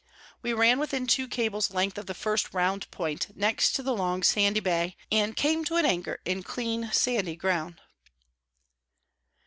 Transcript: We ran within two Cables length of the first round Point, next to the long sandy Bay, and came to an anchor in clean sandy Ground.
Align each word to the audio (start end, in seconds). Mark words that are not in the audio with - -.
We 0.41 0.51
ran 0.51 0.79
within 0.79 1.05
two 1.05 1.27
Cables 1.27 1.69
length 1.75 1.95
of 1.95 2.07
the 2.07 2.15
first 2.15 2.55
round 2.55 2.89
Point, 2.89 3.37
next 3.37 3.73
to 3.73 3.83
the 3.83 3.93
long 3.93 4.23
sandy 4.23 4.59
Bay, 4.59 4.97
and 5.11 5.35
came 5.35 5.63
to 5.65 5.75
an 5.75 5.85
anchor 5.85 6.19
in 6.25 6.41
clean 6.41 6.89
sandy 6.91 7.35
Ground. 7.35 7.79